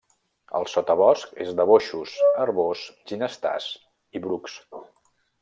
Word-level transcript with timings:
El 0.59 0.63
sotabosc 0.69 1.35
és 1.45 1.51
de 1.59 1.65
boixos, 1.71 2.15
arboç, 2.47 2.87
ginestars 3.13 3.69
i 4.19 4.25
brucs. 4.27 4.59